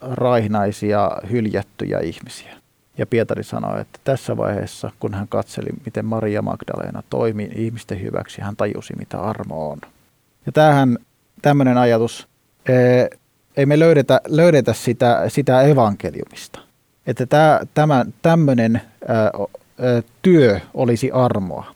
[0.00, 2.56] raihnaisia, hyljättyjä ihmisiä.
[2.98, 8.40] Ja Pietari sanoi, että tässä vaiheessa, kun hän katseli, miten Maria Magdalena toimi ihmisten hyväksi,
[8.40, 9.78] hän tajusi, mitä armo on.
[10.46, 10.98] Ja tämähän,
[11.42, 12.28] tämmöinen ajatus,
[13.56, 16.58] ei me löydetä, löydetä sitä, sitä evankeliumista.
[17.06, 18.82] Että tämä, tämä tämmöinen
[20.22, 21.74] työ olisi armoa,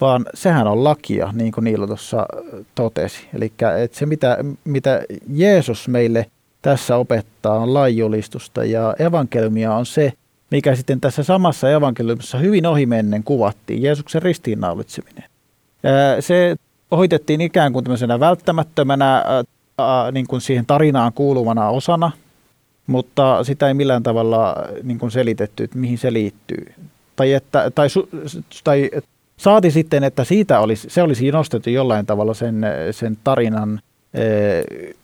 [0.00, 2.26] vaan sehän on lakia, niin kuin Niilo tuossa
[2.74, 3.28] totesi.
[3.34, 3.52] Eli
[3.92, 6.26] se, mitä, mitä Jeesus meille
[6.62, 10.12] tässä opettaa, on lainjulistusta ja evankeliumia on se,
[10.50, 15.24] mikä sitten tässä samassa evankeliumissa hyvin ohimennen kuvattiin, Jeesuksen ristiinnaulitseminen.
[16.20, 16.56] Se
[16.90, 19.24] ohitettiin ikään kuin tämmöisenä välttämättömänä
[20.12, 22.12] niin kuin siihen tarinaan kuuluvana osana,
[22.86, 26.74] mutta sitä ei millään tavalla niin kuin selitetty, että mihin se liittyy.
[27.16, 27.88] Tai, että, tai,
[28.64, 28.90] tai
[29.36, 33.80] saati sitten, että siitä olisi, se olisi nostettu jollain tavalla sen, sen tarinan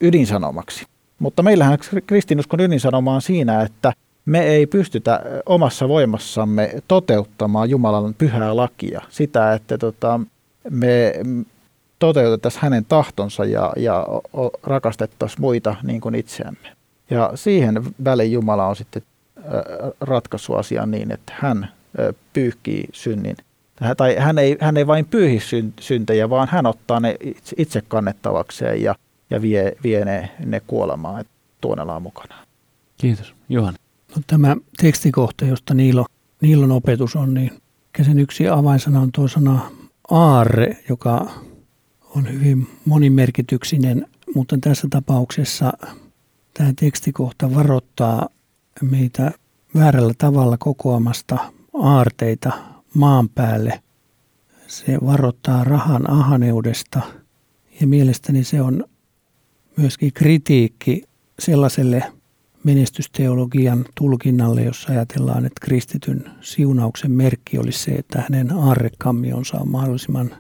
[0.01, 0.87] ydinsanomaksi.
[1.19, 3.93] Mutta meillähän kristinuskon ydinsanoma on siinä, että
[4.27, 9.01] me ei pystytä omassa voimassamme toteuttamaan Jumalan pyhää lakia.
[9.09, 10.21] Sitä, että tota,
[10.71, 11.15] me
[11.99, 14.07] toteutettaisiin hänen tahtonsa ja, ja
[14.63, 16.69] rakastettaisiin muita niin kuin itseämme.
[17.11, 19.03] Ja siihen väliin Jumala on sitten
[20.01, 21.69] ratkaisu asiaan niin, että hän
[22.33, 23.37] pyyhkii synnin.
[23.97, 25.41] Tai hän ei, hän ei vain pyyhi
[25.81, 27.17] syntejä, vaan hän ottaa ne
[27.57, 28.95] itse kannettavakseen ja,
[29.31, 31.25] ja vie, vie ne, ne kuolemaan
[31.61, 32.35] tuonellaan mukana.
[32.99, 33.35] Kiitos.
[33.49, 33.75] Johan.
[34.17, 36.07] No, tämä tekstikohta, josta Niilo,
[36.41, 37.51] Niilon opetus on, niin
[38.03, 39.71] sen yksi avainsana on tuo sana
[40.11, 41.31] aarre, joka
[42.17, 45.73] on hyvin monimerkityksinen, mutta tässä tapauksessa
[46.55, 48.29] tämä tekstikohta varoittaa
[48.83, 49.31] meitä
[49.75, 51.39] väärällä tavalla kokoamasta
[51.75, 52.53] aarteita
[52.95, 53.83] maan päälle.
[54.67, 57.01] Se varoittaa rahan ahaneudesta
[57.81, 58.85] ja mielestäni se on
[59.77, 61.05] myöskin kritiikki
[61.39, 62.13] sellaiselle
[62.65, 70.31] menestysteologian tulkinnalle, jossa ajatellaan, että kristityn siunauksen merkki olisi se, että hänen aarrekammionsa on mahdollisimman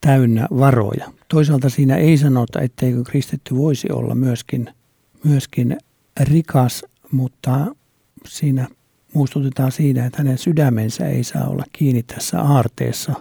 [0.00, 1.12] täynnä varoja.
[1.28, 4.70] Toisaalta siinä ei sanota, etteikö kristitty voisi olla myöskin,
[5.24, 5.78] myöskin
[6.20, 7.66] rikas, mutta
[8.26, 8.68] siinä
[9.14, 13.14] muistutetaan siitä, että hänen sydämensä ei saa olla kiinni tässä aarteessa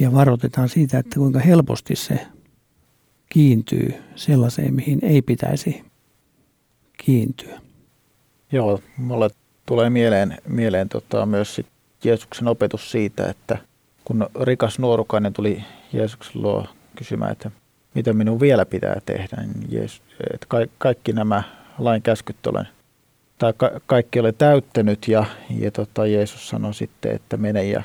[0.00, 2.26] ja varoitetaan siitä, että kuinka helposti se
[3.28, 5.84] kiintyy sellaiseen, mihin ei pitäisi
[6.96, 7.60] kiintyä.
[8.52, 9.30] Joo, mulle
[9.66, 11.66] tulee mieleen, mieleen tota, myös sit
[12.04, 13.58] Jeesuksen opetus siitä, että
[14.04, 17.50] kun rikas nuorukainen tuli Jeesuksen luo kysymään, että
[17.94, 20.02] mitä minun vielä pitää tehdä, niin Jeesus,
[20.34, 21.42] että ka- kaikki nämä
[21.78, 22.68] lain käskyt olen,
[23.38, 25.24] tai ka- kaikki olen täyttänyt ja,
[25.58, 27.82] ja tota, Jeesus sanoi sitten, että mene ja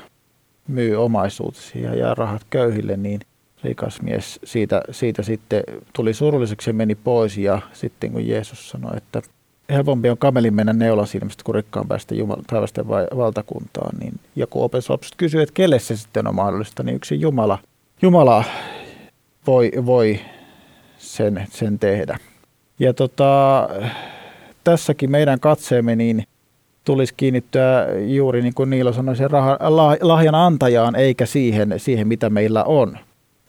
[0.68, 3.20] myy omaisuutesi ja jää rahat köyhille, niin
[3.64, 8.96] rikas mies siitä, siitä sitten tuli surulliseksi ja meni pois ja sitten kun Jeesus sanoi,
[8.96, 9.22] että
[9.70, 15.42] helpompi on kamelin mennä neulasilmistä kuin rikkaan päästä Jumal, taivasten valtakuntaan, niin joku opetuslapset kysyy,
[15.42, 17.58] että kelle se sitten on mahdollista, niin yksi Jumala
[18.02, 18.44] Jumala
[19.46, 20.20] voi, voi
[20.98, 22.18] sen, sen tehdä.
[22.78, 23.68] Ja tota,
[24.70, 26.24] tässäkin meidän katseemme niin
[26.84, 29.30] tulisi kiinnittyä juuri niin kuin Niilo sanoi, sen
[30.00, 32.98] lahjan antajaan eikä siihen, siihen, mitä meillä on.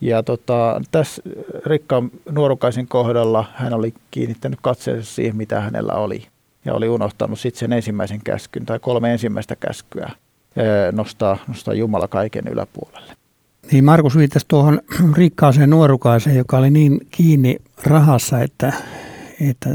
[0.01, 1.21] Ja tota, tässä
[1.65, 6.27] rikkaan nuorukaisen kohdalla hän oli kiinnittänyt katseensa siihen, mitä hänellä oli.
[6.65, 10.11] Ja oli unohtanut sitten sen ensimmäisen käskyn tai kolme ensimmäistä käskyä
[10.91, 13.13] nostaa, nostaa Jumala kaiken yläpuolelle.
[13.71, 14.81] Niin Markus viittasi tuohon
[15.13, 18.73] rikkaaseen nuorukaiseen, joka oli niin kiinni rahassa, että,
[19.49, 19.69] että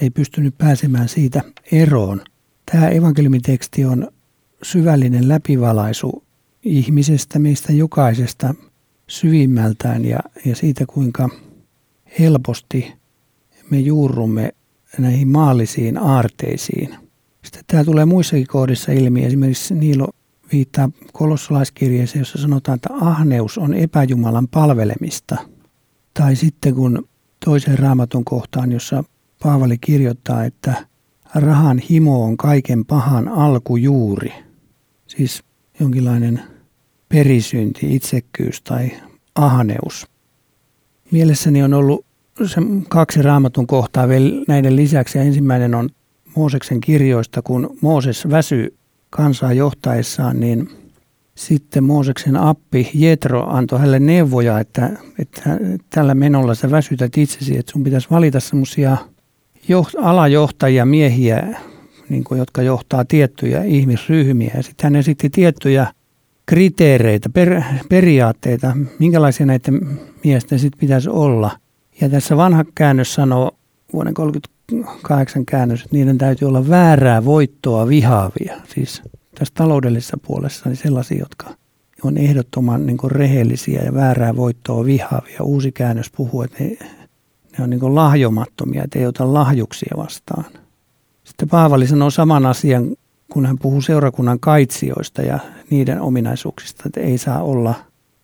[0.00, 2.20] ei pystynyt pääsemään siitä eroon.
[2.72, 4.08] Tämä evankeliumiteksti on
[4.62, 6.24] syvällinen läpivalaisu
[6.62, 8.54] ihmisestä, meistä jokaisesta
[9.06, 11.28] syvimmältään ja, ja siitä, kuinka
[12.18, 12.92] helposti
[13.70, 14.52] me juurrumme
[14.98, 16.94] näihin maallisiin aarteisiin.
[17.44, 19.24] Sitten tämä tulee muissakin kohdissa ilmi.
[19.24, 20.08] Esimerkiksi Niilo
[20.52, 25.36] viittaa kolossalaiskirjeeseen, jossa sanotaan, että ahneus on epäjumalan palvelemista.
[26.14, 27.08] Tai sitten kun
[27.44, 29.04] toisen raamatun kohtaan, jossa
[29.42, 30.86] Paavali kirjoittaa, että
[31.34, 34.32] rahan himo on kaiken pahan alkujuuri.
[35.06, 35.42] Siis
[35.80, 36.42] jonkinlainen
[37.08, 38.90] perisynti, itsekkyys tai
[39.34, 40.06] ahneus.
[41.10, 42.06] Mielessäni on ollut
[42.46, 45.18] se kaksi raamatun kohtaa vielä näiden lisäksi.
[45.18, 45.88] Ensimmäinen on
[46.36, 48.76] Mooseksen kirjoista, kun Mooses väsy
[49.10, 50.68] kansaa johtaessaan, niin
[51.34, 55.58] sitten Mooseksen appi Jetro antoi hänelle neuvoja, että, että
[55.90, 58.96] tällä menolla sä väsytät itsesi, että sun pitäisi valita semmoisia
[59.98, 61.60] alajohtajia, miehiä,
[62.08, 64.50] niin kuin, jotka johtaa tiettyjä ihmisryhmiä.
[64.56, 65.92] Ja sitten hän esitti tiettyjä
[66.46, 71.50] kriteereitä, per, periaatteita, minkälaisia näiden miesten sitten pitäisi olla.
[72.00, 73.56] Ja tässä vanha käännös sanoo,
[73.92, 78.56] vuoden 38 käännös, että niiden täytyy olla väärää voittoa vihaavia.
[78.74, 79.02] Siis
[79.38, 81.50] tässä taloudellisessa puolessa niin sellaisia, jotka
[82.04, 85.42] on ehdottoman niin kuin rehellisiä ja väärää voittoa vihaavia.
[85.42, 86.76] Uusi käännös puhuu, että ne,
[87.60, 90.44] ne on niin kuin lahjomattomia, että ei ota lahjuksia vastaan.
[91.24, 92.96] Sitten Paavali sanoo saman asian,
[93.32, 95.38] kun hän puhuu seurakunnan kaitsijoista ja
[95.70, 97.74] niiden ominaisuuksista, että ei saa olla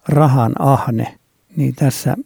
[0.09, 1.18] rahan ahne.
[1.57, 2.16] Niin tässä,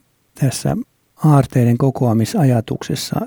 [0.41, 0.77] tässä
[1.25, 3.21] aarteiden kokoamisajatuksessa,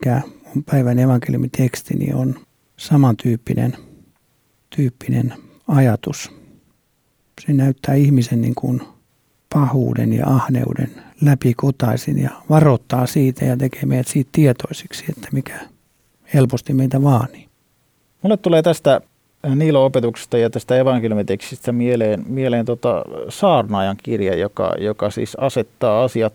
[0.00, 0.22] mikä
[0.56, 2.34] on päivän evankeliumiteksti, niin on
[2.76, 3.76] samantyyppinen
[4.76, 5.34] tyyppinen
[5.68, 6.30] ajatus.
[7.46, 8.82] Se näyttää ihmisen niin kuin
[9.54, 10.90] pahuuden ja ahneuden
[11.24, 15.60] läpikotaisin ja varoittaa siitä ja tekee meidät siitä tietoisiksi, että mikä
[16.34, 17.46] helposti meitä vaanii.
[18.22, 19.00] Mulle tulee tästä
[19.54, 26.34] Niilo-opetuksesta ja tästä evankeliumitekstistä mieleen, mieleen tota saarnaajan kirja, joka, joka siis asettaa asiat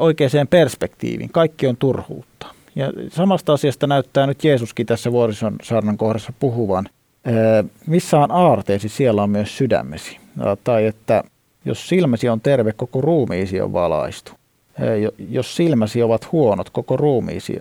[0.00, 1.30] oikeaan perspektiiviin.
[1.32, 2.46] Kaikki on turhuutta.
[2.76, 6.88] Ja samasta asiasta näyttää nyt Jeesuskin tässä vuorison saarnan kohdassa puhuvan.
[7.86, 10.18] Missä on aarteesi, siellä on myös sydämesi.
[10.64, 11.24] Tai että
[11.64, 14.32] jos silmäsi on terve, koko ruumiisi on valaistu.
[15.30, 17.58] Jos silmäsi ovat huonot, koko ruumiisi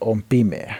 [0.00, 0.74] on pimeä.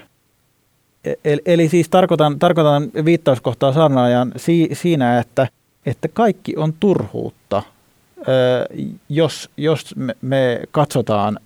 [1.25, 5.49] Eli, eli siis tarkoitan, tarkoitan viittauskohtaa saarnaajan si, siinä, että,
[5.87, 7.63] että kaikki on turhuutta,
[9.09, 11.39] jos, jos me katsotaan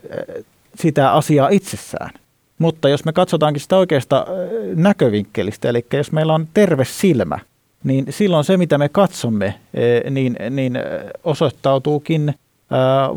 [0.74, 2.10] sitä asiaa itsessään.
[2.58, 4.26] Mutta jos me katsotaankin sitä oikeasta
[4.74, 7.38] näkövinkkelistä, eli jos meillä on terve silmä,
[7.84, 9.54] niin silloin se, mitä me katsomme,
[10.10, 10.78] niin, niin
[11.24, 12.34] osoittautuukin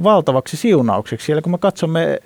[0.03, 1.31] valtavaksi siunaukseksi.
[1.31, 2.19] Eli kun me katsomme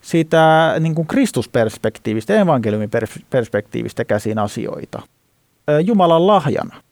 [0.00, 2.90] siitä niin kuin Kristusperspektiivistä, evankeliumin
[3.30, 5.02] perspektiivistä käsin asioita
[5.84, 6.82] Jumalan lahjana,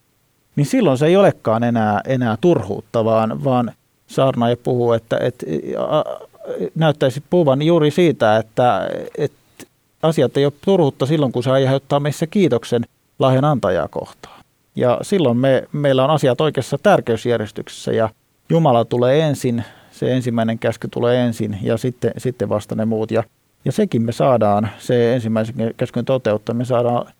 [0.55, 3.71] niin silloin se ei olekaan enää, enää turhuutta, vaan, vaan
[4.07, 5.45] saarnaaja puhuu, että, että
[6.75, 9.65] näyttäisi puhuvan juuri siitä, että, että
[10.03, 12.85] asiat ei ole turhuutta silloin, kun se aiheuttaa meissä kiitoksen
[13.21, 14.41] lahjan antajaa kohtaan.
[14.75, 18.09] Ja silloin me, meillä on asiat oikeassa tärkeysjärjestyksessä ja
[18.49, 23.11] Jumala tulee ensin, se ensimmäinen käsky tulee ensin ja sitten, sitten vasta ne muut.
[23.11, 23.23] Ja,
[23.65, 27.13] ja sekin me saadaan, se ensimmäisen käskyn toteuttaa, me saadaan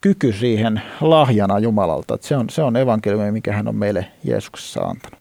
[0.00, 2.14] kyky siihen lahjana Jumalalta.
[2.14, 5.20] Että se, on, se on evankeliumi, mikä hän on meille Jeesuksessa antanut.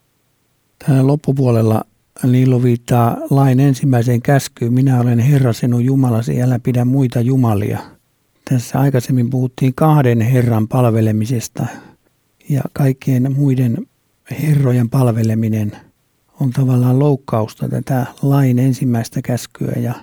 [0.86, 1.82] Täällä loppupuolella
[2.24, 4.74] Liilo viittaa lain ensimmäiseen käskyyn.
[4.74, 7.80] Minä olen Herra sinun Jumalasi, älä pidä muita jumalia.
[8.52, 11.66] Tässä aikaisemmin puhuttiin kahden Herran palvelemisesta
[12.50, 13.88] ja kaikkien muiden
[14.42, 15.72] herrojen palveleminen
[16.40, 19.94] on tavallaan loukkausta tätä lain ensimmäistä käskyä ja,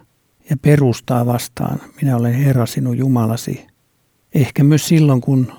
[0.50, 1.80] ja perustaa vastaan.
[2.02, 3.66] Minä olen Herra sinun Jumalasi.
[4.34, 5.52] Ehkä myös silloin, kun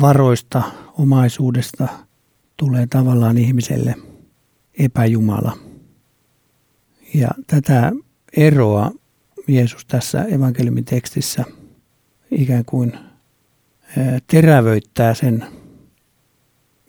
[0.00, 0.62] varoista,
[0.98, 1.88] omaisuudesta
[2.56, 3.94] tulee tavallaan ihmiselle
[4.78, 5.58] epäjumala.
[7.14, 7.92] Ja tätä
[8.36, 8.90] eroa
[9.48, 11.44] Jeesus tässä evankeliumin tekstissä
[12.30, 12.98] ikään kuin
[14.26, 15.46] terävöittää sen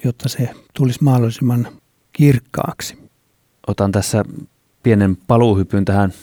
[0.03, 1.67] jotta se tulisi mahdollisimman
[2.13, 3.09] kirkkaaksi.
[3.67, 4.23] Otan tässä
[4.83, 6.13] pienen paluuhypyn tähän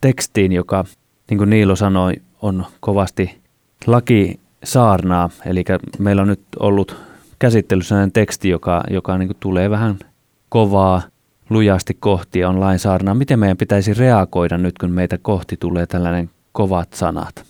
[0.00, 0.84] tekstiin, joka,
[1.30, 3.38] niin kuin Niilo sanoi, on kovasti
[3.86, 5.30] laki saarnaa.
[5.46, 5.64] Eli
[5.98, 6.96] meillä on nyt ollut
[7.38, 9.98] käsittelyssä teksti, joka, joka niin kuin tulee vähän
[10.48, 11.02] kovaa,
[11.50, 13.14] lujasti kohti on lain saarnaa.
[13.14, 17.47] Miten meidän pitäisi reagoida nyt, kun meitä kohti tulee tällainen kovat sanat?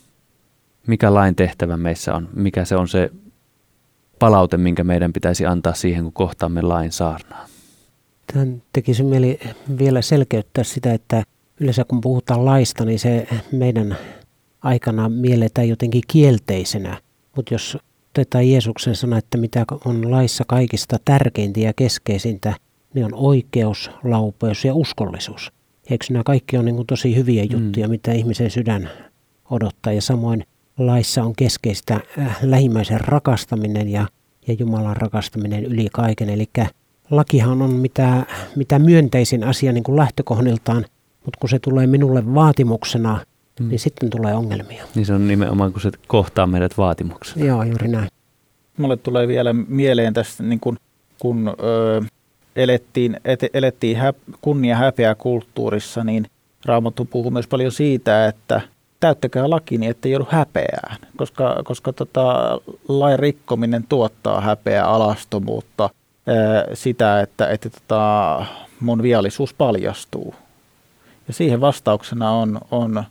[0.88, 2.28] Mikä lain tehtävä meissä on?
[2.34, 3.10] Mikä se on se
[4.18, 7.46] palaute, minkä meidän pitäisi antaa siihen, kun kohtaamme lain saarnaa?
[8.32, 9.40] Tämän tekisi mieli
[9.78, 11.22] vielä selkeyttää sitä, että
[11.60, 13.96] yleensä kun puhutaan laista, niin se meidän
[14.62, 17.00] aikana mielletään jotenkin kielteisenä.
[17.36, 17.78] Mutta jos
[18.10, 22.54] otetaan Jeesuksen sana, että mitä on laissa kaikista tärkeintä ja keskeisintä,
[22.94, 25.52] niin on oikeus, laupeus ja uskollisuus.
[25.90, 27.50] Eikö nämä kaikki on niin tosi hyviä mm.
[27.52, 27.90] juttuja, mm.
[27.90, 28.90] mitä ihmisen sydän
[29.50, 29.92] odottaa.
[29.92, 30.44] Ja samoin
[30.78, 34.06] laissa on keskeistä äh, lähimmäisen rakastaminen ja,
[34.46, 36.30] ja Jumalan rakastaminen yli kaiken.
[36.30, 36.50] Eli
[37.10, 40.84] lakihan on mitä, mitä myönteisin asia niin kuin lähtökohdiltaan,
[41.24, 43.20] mutta kun se tulee minulle vaatimuksena,
[43.60, 43.68] mm.
[43.68, 44.84] niin sitten tulee ongelmia.
[44.94, 47.46] Niin se on nimenomaan, kun se kohtaa meidät vaatimuksena.
[47.46, 48.08] Joo, juuri näin.
[48.76, 50.76] Mulle tulee vielä mieleen tästä, niin kun,
[51.18, 52.02] kun ö,
[52.56, 56.26] elettiin, et, elettiin hä, kunnia häpeä kulttuurissa, niin
[56.64, 58.60] Raamattu puhuu myös paljon siitä, että
[59.00, 62.58] täyttäkää laki niin, että joudu häpeään, koska, koska tota,
[62.88, 65.90] lain rikkominen tuottaa häpeää, alastomuutta,
[66.74, 68.44] sitä, että, että tota,
[68.80, 70.34] mun viallisuus paljastuu.
[71.28, 73.04] Ja siihen vastauksena on, on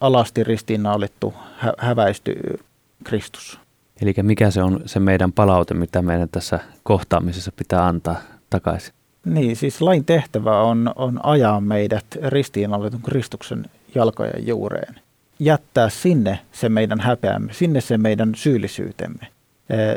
[0.00, 2.58] alasti ristiinnaulittu, hä, häväisty
[3.04, 3.58] Kristus.
[4.02, 8.16] Eli mikä se on se meidän palaute, mitä meidän tässä kohtaamisessa pitää antaa
[8.50, 8.94] takaisin?
[9.24, 13.64] Niin, siis lain tehtävä on, on ajaa meidät ristiinnaulitun Kristuksen
[13.94, 15.01] jalkojen juureen.
[15.44, 19.26] Jättää sinne se meidän häpeämme, sinne se meidän syyllisyytemme,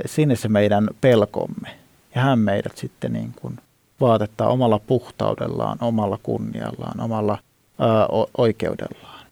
[0.05, 1.69] sinne se meidän pelkomme–
[2.15, 3.57] ja hän meidät sitten niin kuin
[4.01, 7.37] vaatettaa omalla puhtaudellaan, omalla kunniallaan, omalla
[7.79, 9.25] ää, oikeudellaan.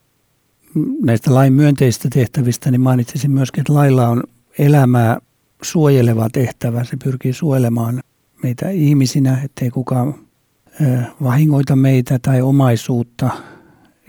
[1.03, 4.23] Näistä lain myönteistä tehtävistä niin mainitsisin myöskin, että lailla on
[4.59, 5.17] elämää
[5.61, 6.83] suojeleva tehtävä.
[6.83, 8.03] Se pyrkii suojelemaan
[8.43, 10.15] meitä ihmisinä, ettei kukaan
[11.23, 13.29] vahingoita meitä tai omaisuutta,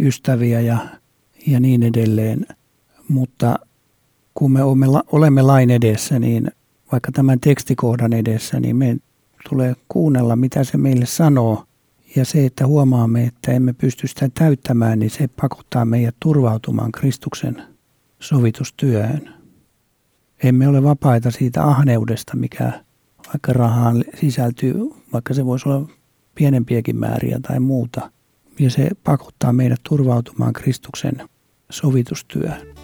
[0.01, 0.79] ystäviä ja,
[1.47, 2.47] ja niin edelleen.
[3.09, 3.59] Mutta
[4.35, 4.63] kun me
[5.13, 6.51] olemme lain edessä, niin
[6.93, 8.97] vaikka tämän tekstikohdan edessä, niin me
[9.49, 11.65] tulee kuunnella, mitä se meille sanoo.
[12.17, 17.63] Ja se, että huomaamme, että emme pysty sitä täyttämään, niin se pakottaa meidät turvautumaan Kristuksen
[18.21, 19.35] sovitustyöhön.
[20.43, 22.85] Emme ole vapaita siitä ahneudesta, mikä
[23.27, 24.75] vaikka rahaan sisältyy,
[25.13, 25.89] vaikka se voisi olla
[26.35, 28.11] pienempiäkin määriä tai muuta.
[28.59, 31.29] Ja se pakottaa meidät turvautumaan Kristuksen
[31.75, 32.75] sovitustyöhön.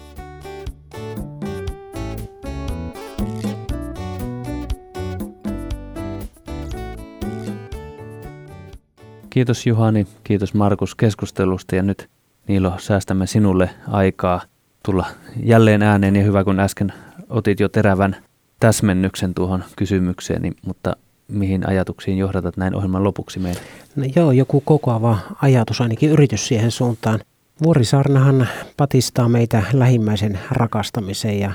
[9.29, 12.09] Kiitos Juhani, kiitos Markus keskustelusta ja nyt
[12.47, 14.41] Niilo säästämme sinulle aikaa
[14.85, 15.05] tulla
[15.43, 16.93] jälleen ääneen ja hyvä kun äsken
[17.29, 18.15] otit jo terävän
[18.59, 20.95] täsmennyksen tuohon kysymykseen, mutta
[21.27, 23.61] mihin ajatuksiin johdatat näin ohjelman lopuksi meille?
[23.95, 27.19] No joo, joku kokoava ajatus, ainakin yritys siihen suuntaan.
[27.63, 28.47] Vuorisaarnahan
[28.77, 31.51] patistaa meitä lähimmäisen rakastamiseen ja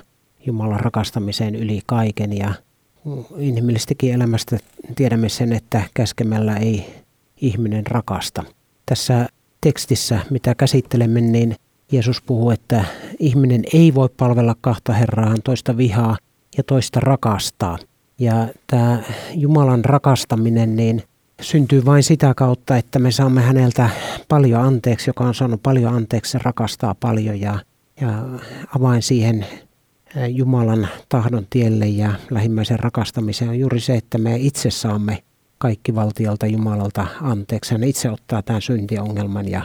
[0.47, 2.55] Jumalan rakastamiseen yli kaiken ja
[3.39, 4.59] inhimillistäkin elämästä
[4.97, 6.95] tiedämme sen, että käskemällä ei
[7.41, 8.45] ihminen rakasta.
[8.87, 9.27] Tässä
[9.61, 11.57] tekstissä, mitä käsittelemme, niin
[11.93, 12.85] Jeesus puhuu, että
[13.19, 16.17] ihminen ei voi palvella kahta Herraa, toista vihaa
[16.57, 17.79] ja toista rakastaa.
[18.19, 19.03] Ja tämä
[19.35, 21.03] Jumalan rakastaminen niin
[21.41, 23.91] syntyy vain sitä kautta, että me saamme häneltä
[24.29, 27.59] paljon anteeksi, joka on saanut paljon anteeksi, rakastaa paljon ja,
[28.01, 28.25] ja
[28.77, 29.47] avain siihen
[30.29, 35.23] Jumalan tahdon tielle ja lähimmäisen rakastamiseen on juuri se, että me itse saamme
[35.59, 37.73] kaikki valtiolta Jumalalta anteeksi.
[37.73, 39.63] Hän itse ottaa tämän syntiongelman ja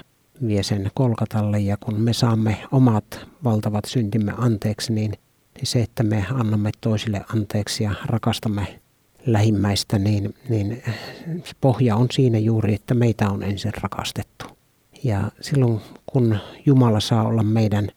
[0.47, 5.11] vie sen kolkatalle ja kun me saamme omat valtavat syntimme anteeksi, niin,
[5.55, 8.80] niin se, että me annamme toisille anteeksi ja rakastamme
[9.25, 10.83] lähimmäistä, niin, niin
[11.43, 14.45] se pohja on siinä juuri, että meitä on ensin rakastettu.
[15.03, 17.89] Ja silloin kun Jumala saa olla meidän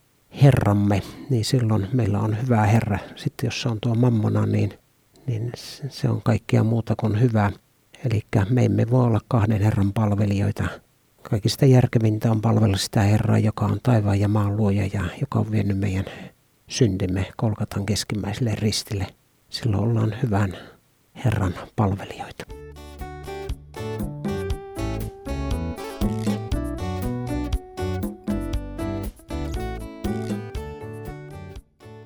[0.42, 2.98] Herramme, niin silloin meillä on hyvä Herra.
[3.16, 4.74] Sitten jos se on tuo mammona, niin,
[5.26, 5.52] niin
[5.88, 7.50] se on kaikkea muuta kuin hyvää.
[8.04, 10.64] Eli me emme voi olla kahden Herran palvelijoita.
[11.22, 15.50] Kaikista järkevintä on palvella sitä Herraa, joka on taivaan ja maan luoja ja joka on
[15.50, 16.04] vienyt meidän
[16.68, 19.06] syntimme kolkatan keskimmäiselle ristille.
[19.48, 20.56] Silloin ollaan hyvän
[21.24, 22.44] Herran palvelijoita.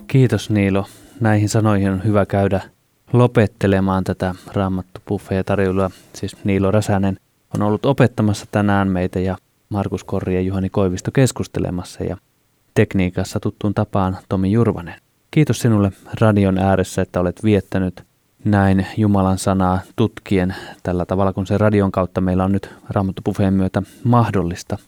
[0.06, 0.86] Kiitos Niilo.
[1.20, 2.60] Näihin sanoihin on hyvä käydä
[3.12, 5.90] lopettelemaan tätä Raamattu Buffet tarjoilua.
[6.12, 7.18] Siis Niilo Räsänen
[7.54, 9.36] on ollut opettamassa tänään meitä ja
[9.68, 12.16] Markus Korri ja Juhani Koivisto keskustelemassa ja
[12.74, 15.00] tekniikassa tuttuun tapaan Tomi Jurvanen.
[15.30, 18.07] Kiitos sinulle radion ääressä, että olet viettänyt
[18.44, 23.82] näin Jumalan sanaa tutkien tällä tavalla, kun se radion kautta meillä on nyt Raamattu myötä
[24.04, 24.78] mahdollista.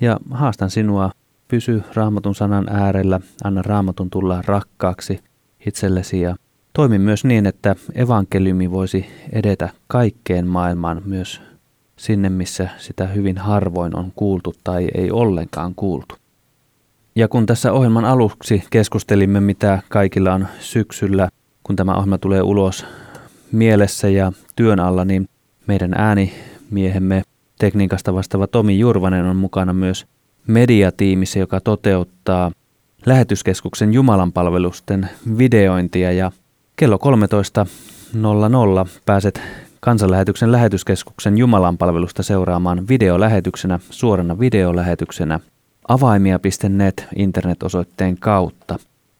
[0.00, 1.10] Ja haastan sinua,
[1.48, 5.20] pysy Raamatun sanan äärellä, anna Raamatun tulla rakkaaksi
[5.66, 6.36] itsellesi ja
[6.72, 11.42] toimi myös niin, että evankeliumi voisi edetä kaikkeen maailmaan myös
[11.96, 16.14] sinne, missä sitä hyvin harvoin on kuultu tai ei ollenkaan kuultu.
[17.16, 21.28] Ja kun tässä ohjelman aluksi keskustelimme, mitä kaikilla on syksyllä,
[21.66, 22.86] kun tämä ohjelma tulee ulos
[23.52, 25.28] mielessä ja työn alla, niin
[25.66, 27.22] meidän äänimiehemme
[27.58, 30.06] tekniikasta vastaava Tomi Jurvanen on mukana myös
[30.46, 32.50] mediatiimissä, joka toteuttaa
[33.06, 35.08] lähetyskeskuksen Jumalanpalvelusten
[35.38, 36.32] videointia ja
[36.76, 36.98] kello
[38.84, 39.42] 13.00 pääset
[39.80, 45.40] kansanlähetyksen lähetyskeskuksen Jumalanpalvelusta seuraamaan videolähetyksenä, suorana videolähetyksenä
[45.88, 48.78] avaimia.net internetosoitteen kautta.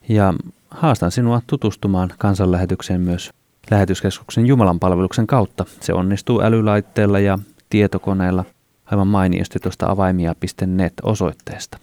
[0.08, 0.34] Ja
[0.70, 3.30] haastan sinua tutustumaan kansanlähetykseen myös
[3.70, 5.64] lähetyskeskuksen Jumalan palveluksen kautta.
[5.80, 7.38] Se onnistuu älylaitteella ja
[7.70, 8.44] tietokoneella
[8.86, 11.78] aivan mainiosti tuosta avaimia.net osoitteesta.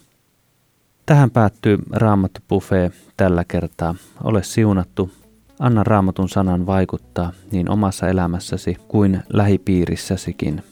[1.06, 3.96] Tähän päättyy Raamattu Buffet tällä kertaa.
[4.24, 5.12] Ole siunattu.
[5.60, 10.64] Anna Raamatun sanan vaikuttaa niin omassa elämässäsi kuin lähipiirissäsikin.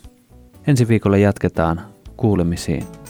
[0.68, 1.82] Ensi viikolla jatketaan
[2.18, 3.01] kuulemisiin.